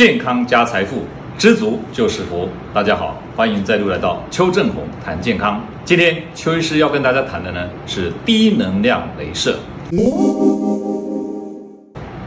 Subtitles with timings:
[0.00, 1.02] 健康加财富，
[1.36, 2.48] 知足就是福。
[2.72, 5.62] 大家好，欢迎再度来到邱正红谈健康。
[5.84, 9.58] 今天邱医师要跟大家谈的呢是低能量雷射。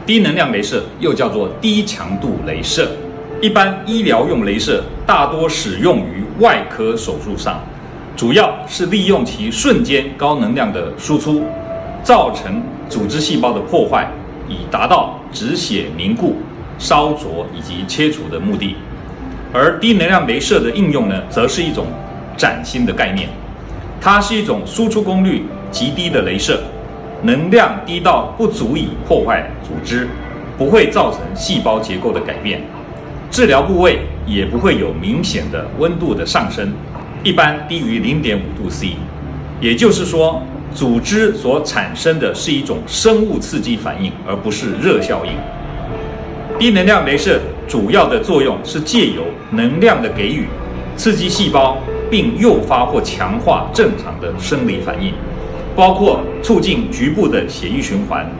[0.06, 2.88] 低能量雷射又叫做低强度雷射，
[3.40, 7.60] 一般医疗用雷射大多使用于外科手术上，
[8.16, 11.42] 主要是利用其瞬间高能量的输出，
[12.04, 14.08] 造成组织细胞的破坏，
[14.48, 16.36] 以达到止血凝固。
[16.78, 18.76] 烧灼以及切除的目的，
[19.52, 21.86] 而低能量镭射的应用呢，则是一种
[22.36, 23.28] 崭新的概念。
[24.00, 26.62] 它是一种输出功率极低的镭射，
[27.22, 30.08] 能量低到不足以破坏组织，
[30.58, 32.60] 不会造成细胞结构的改变，
[33.30, 36.72] 治疗部位也不会有明显的温度的上升，
[37.22, 38.90] 一般低于零点五度 C。
[39.60, 40.42] 也就是说，
[40.74, 45.32] 组织所产生的是一种生物刺激反应，而不是热效应。
[46.56, 50.46] 低能量镭射主要的作用是借由能量的给予，
[50.96, 51.76] 刺激细胞，
[52.08, 55.12] 并诱发或强化正常的生理反应，
[55.74, 58.30] 包括促进局部的血液循环，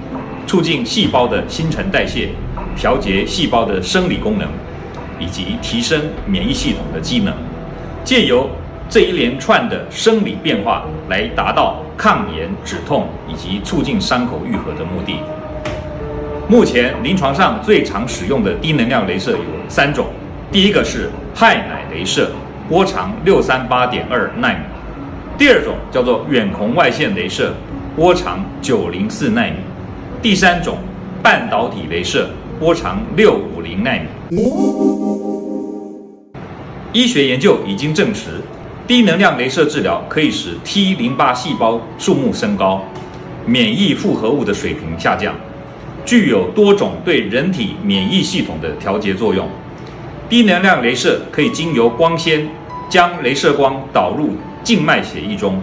[0.46, 2.28] 促进细胞的新陈代谢，
[2.76, 4.48] 调节细胞的生理功能，
[5.18, 7.34] 以及提升免疫系统的机能。
[8.04, 8.48] 借由
[8.88, 15.16] 这一连串的生理变化，来达到抗炎、止痛以及促进伤口愈合的目的。
[16.46, 20.06] 目前临床上最常使用的低能量镭射有三种，
[20.52, 22.30] 第一个是氦氖镭射，
[22.68, 24.56] 波长六三八点二纳米；
[25.38, 27.54] 第二种叫做远红外线镭射，
[27.96, 29.56] 波长九零四纳米；
[30.20, 30.76] 第三种
[31.22, 32.28] 半导体镭射，
[32.60, 34.00] 波长六五零纳米。
[36.92, 38.28] 医学研究已经证实，
[38.86, 42.84] 低能量镭射治疗可以使 T 淋巴细胞数目升高，
[43.46, 45.34] 免疫复合物的水平下降。
[46.04, 49.48] 具有多种对人体免疫系统的调节作用。
[50.28, 52.48] 低能量镭射可以经由光纤
[52.88, 55.60] 将镭射光导入静脉血液中，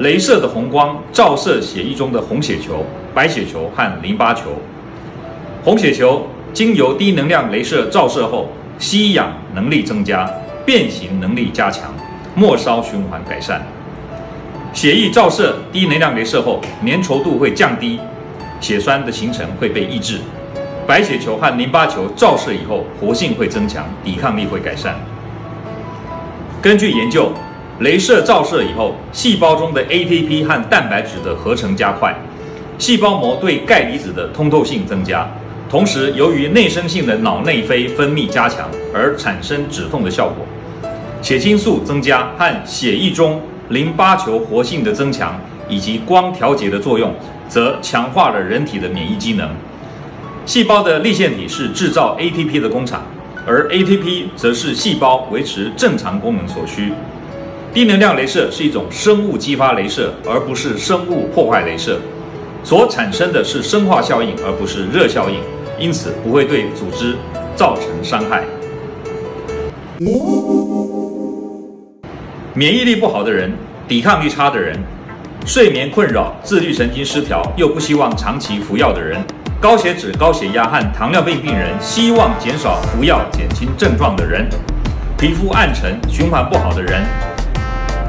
[0.00, 2.84] 镭射的红光照射血液中的红血球、
[3.14, 4.50] 白血球和淋巴球。
[5.64, 8.48] 红血球经由低能量镭射照射后，
[8.78, 10.30] 吸氧能力增加，
[10.64, 11.92] 变形能力加强，
[12.34, 13.66] 末梢循环改善。
[14.72, 17.98] 血液照射低能量镭射后，粘稠度会降低。
[18.60, 20.18] 血栓的形成会被抑制，
[20.86, 24.94] 白血球和淋巴球照射以后，活性会增强，抵抗力会改善。
[26.60, 27.30] 根据研究，
[27.80, 32.14] 镭射照射以后，细胞中的 ATP 和蛋白质的合成加快，
[32.78, 35.28] 细胞膜对钙离子的通透性增加，
[35.70, 40.44] 同时由于内生性的脑内啡分泌加强而产生止痛的效果，
[41.22, 47.14] 血清素增加和血液中淋巴球活性的增强以及光调节的作用。
[47.48, 49.48] 则强化了人体的免疫机能。
[50.44, 53.02] 细胞的粒线体是制造 ATP 的工厂，
[53.46, 56.92] 而 ATP 则是细胞维持正常功能所需。
[57.72, 61.98] 低能量镭射是一种生物激发镭射，而不是生物破坏镭射，
[62.62, 65.40] 所产生的是生化效应，而不是热效应，
[65.78, 67.16] 因此不会对组织
[67.56, 68.44] 造成伤害。
[72.52, 73.50] 免疫力不好的人，
[73.88, 74.78] 抵抗力差的人。
[75.48, 79.18] 睡眠困扰、自律神经失调，又不希望长期服药的人；
[79.58, 84.44] 高血脂、高血压和糖尿病病人，希望减少服药、减轻症状的人；
[85.16, 87.00] 皮肤暗沉、循环不好的人；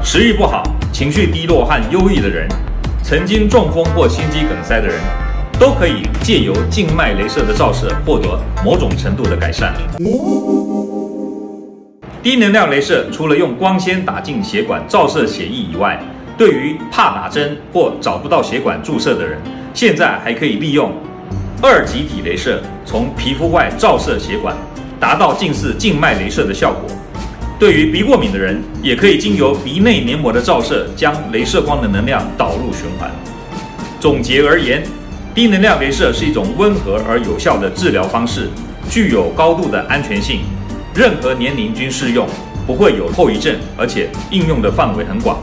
[0.04, 0.62] 食欲不好、
[0.92, 2.46] 情绪低落和忧郁的人；
[3.02, 5.00] 曾经中风或心肌梗塞的人，
[5.58, 9.72] 都可以借由静脉雷射的照射，获得某种程度的改善。
[12.22, 15.98] 低能量雷射除了用光纤打进血管照射血液以外，
[16.40, 19.38] 对于怕打针或找不到血管注射的人，
[19.74, 20.90] 现在还可以利用
[21.60, 24.56] 二极体雷射从皮肤外照射血管，
[24.98, 26.88] 达到近似静脉雷射的效果。
[27.58, 33.10] 对于鼻过敏的人，也可以经由鼻内黏膜的照射，将雷射光的能量导入循环。
[34.00, 34.82] 总结而言，
[35.34, 38.48] 低能量雷射是一种温和而有效的治疗方式，
[38.88, 40.40] 具有高度的安全性，
[40.94, 42.26] 任何年龄均适用，
[42.66, 45.38] 不会有后遗症，而且应用的范围很广。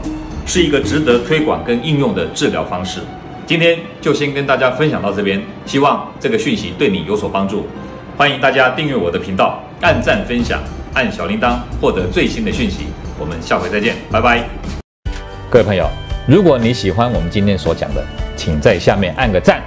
[0.48, 3.02] 是一个值得推广跟应用的治疗方式。
[3.46, 7.68] 今天就先跟大家分享到这边，希望这个讯息对你有所帮助。
[8.18, 10.60] 欢迎大家订阅我的频道，按赞分享，
[10.94, 12.86] 按小铃铛，获得最新的讯息。
[13.20, 14.48] 我们下回再见，拜拜。
[15.50, 15.88] 各位朋友，
[16.28, 18.04] 如果你喜欢我们今天所讲的，
[18.36, 19.62] 请在下面按个赞。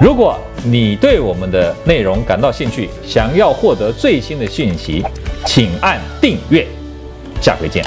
[0.00, 5.04] 如果你对我们的内容感到兴趣，想要获得最新的讯息，
[5.44, 6.66] 请按订阅。
[7.40, 7.84] 下回见。